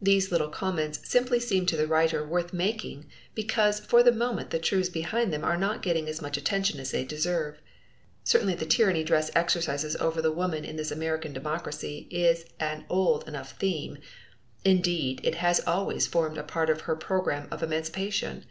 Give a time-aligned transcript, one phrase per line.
[0.00, 4.60] These little comments simply seem to the writer worth making because for the moment the
[4.60, 7.60] truths behind them are not getting as much attention as they deserve.
[8.22, 13.26] Certainly the tyranny dress exercises over the woman in this American democracy is an old
[13.26, 13.98] enough theme.
[14.64, 18.44] Indeed, it has always formed a part of her program of emancipation.